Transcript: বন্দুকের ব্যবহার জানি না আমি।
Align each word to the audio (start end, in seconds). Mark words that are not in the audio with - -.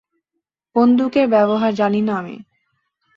বন্দুকের 0.75 1.27
ব্যবহার 1.27 1.71
জানি 1.73 2.01
না 2.01 2.13
আমি। 2.17 2.35